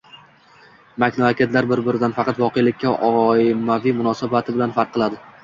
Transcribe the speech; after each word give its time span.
Mamlakatlar 1.03 1.67
bir 1.71 1.81
-biridan 1.89 2.15
faqat 2.15 2.41
voqelikka 2.45 2.95
ommaviy 3.11 3.95
munosabati 4.01 4.59
bilan 4.59 4.77
farq 4.81 4.93
qiladi 4.99 5.23